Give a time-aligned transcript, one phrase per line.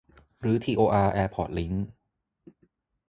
[0.43, 1.85] รื้อทีโออาร์แอร์พอร์ตลิงค์